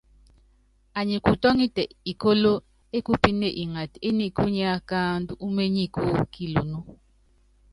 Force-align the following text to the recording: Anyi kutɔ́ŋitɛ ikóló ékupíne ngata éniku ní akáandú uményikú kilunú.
Anyi 0.99 1.17
kutɔ́ŋitɛ 1.25 1.83
ikóló 2.11 2.53
ékupíne 2.97 3.47
ngata 3.71 3.97
éniku 4.07 4.43
ní 4.53 4.61
akáandú 4.75 5.33
uményikú 5.47 6.01
kilunú. 6.33 6.79